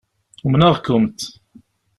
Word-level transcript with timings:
Umneɣ-kent. 0.45 1.19